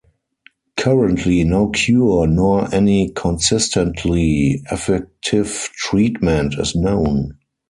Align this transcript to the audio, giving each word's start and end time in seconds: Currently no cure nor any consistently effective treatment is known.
Currently 0.77 1.43
no 1.43 1.69
cure 1.69 2.25
nor 2.25 2.73
any 2.73 3.09
consistently 3.09 4.63
effective 4.71 5.69
treatment 5.75 6.55
is 6.57 6.75
known. 6.75 7.37